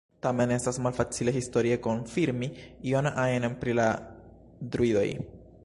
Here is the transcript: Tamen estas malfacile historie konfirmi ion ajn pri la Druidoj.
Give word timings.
Tamen 0.25 0.51
estas 0.53 0.79
malfacile 0.85 1.33
historie 1.35 1.77
konfirmi 1.83 2.49
ion 2.93 3.11
ajn 3.27 3.47
pri 3.61 3.77
la 3.81 3.87
Druidoj. 4.77 5.09